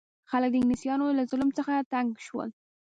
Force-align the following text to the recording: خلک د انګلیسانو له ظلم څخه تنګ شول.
خلک 0.29 0.49
د 0.51 0.55
انګلیسانو 0.59 1.15
له 1.17 1.23
ظلم 1.31 1.49
څخه 1.57 1.73
تنګ 1.91 2.09
شول. 2.25 2.49